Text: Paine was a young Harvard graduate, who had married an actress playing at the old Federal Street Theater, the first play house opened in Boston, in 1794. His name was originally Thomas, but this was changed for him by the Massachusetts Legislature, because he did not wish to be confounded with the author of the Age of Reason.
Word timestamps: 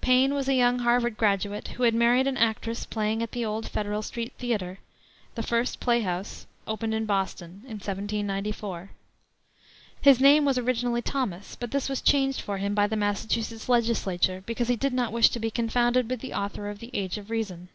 Paine 0.00 0.34
was 0.34 0.48
a 0.48 0.54
young 0.56 0.80
Harvard 0.80 1.16
graduate, 1.16 1.68
who 1.68 1.84
had 1.84 1.94
married 1.94 2.26
an 2.26 2.36
actress 2.36 2.84
playing 2.84 3.22
at 3.22 3.30
the 3.30 3.44
old 3.44 3.68
Federal 3.68 4.02
Street 4.02 4.32
Theater, 4.36 4.80
the 5.36 5.42
first 5.44 5.78
play 5.78 6.00
house 6.00 6.48
opened 6.66 6.94
in 6.94 7.06
Boston, 7.06 7.60
in 7.62 7.74
1794. 7.78 8.90
His 10.02 10.18
name 10.18 10.44
was 10.44 10.58
originally 10.58 11.00
Thomas, 11.00 11.54
but 11.54 11.70
this 11.70 11.88
was 11.88 12.02
changed 12.02 12.40
for 12.40 12.58
him 12.58 12.74
by 12.74 12.88
the 12.88 12.96
Massachusetts 12.96 13.68
Legislature, 13.68 14.42
because 14.46 14.66
he 14.66 14.74
did 14.74 14.92
not 14.92 15.12
wish 15.12 15.28
to 15.30 15.38
be 15.38 15.48
confounded 15.48 16.10
with 16.10 16.22
the 16.22 16.34
author 16.34 16.68
of 16.68 16.80
the 16.80 16.90
Age 16.92 17.16
of 17.16 17.30
Reason. 17.30 17.68